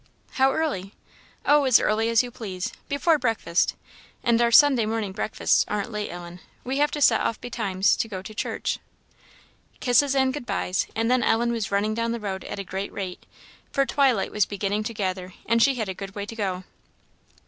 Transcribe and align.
"How 0.31 0.51
early?" 0.51 0.95
"Oh, 1.45 1.63
as 1.65 1.79
early 1.79 2.09
as 2.09 2.23
you 2.23 2.31
please 2.31 2.73
before 2.89 3.19
breakfast 3.19 3.75
and 4.23 4.41
our 4.41 4.49
Sunday 4.49 4.87
morning 4.87 5.11
breakfasts 5.11 5.63
aren't 5.67 5.91
late, 5.91 6.09
Ellen; 6.09 6.39
we 6.63 6.79
have 6.79 6.89
to 6.93 7.01
set 7.03 7.21
off 7.21 7.39
betimes 7.39 7.95
to 7.97 8.07
go 8.07 8.23
to 8.23 8.33
church." 8.33 8.79
Kisses 9.79 10.15
and 10.15 10.33
good 10.33 10.47
byes; 10.47 10.87
and 10.95 11.11
then 11.11 11.21
Ellen 11.21 11.51
was 11.51 11.69
running 11.71 11.93
down 11.93 12.13
the 12.13 12.19
road 12.19 12.43
at 12.45 12.57
a 12.57 12.63
great 12.63 12.91
rate; 12.91 13.27
for 13.71 13.85
twilight 13.85 14.31
was 14.31 14.47
beginning 14.47 14.81
to 14.85 14.93
gather, 14.95 15.35
and 15.45 15.61
she 15.61 15.75
had 15.75 15.87
a 15.87 15.93
good 15.93 16.15
way 16.15 16.25
to 16.25 16.35
go. 16.35 16.63